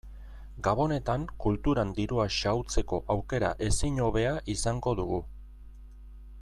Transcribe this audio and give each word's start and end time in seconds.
Gabonetan 0.67 1.25
kulturan 1.43 1.91
dirua 1.99 2.25
xahutzeko 2.37 3.01
aukera 3.17 3.53
ezin 3.69 4.03
hobea 4.07 4.35
izango 4.55 4.99
dugu. 5.03 5.25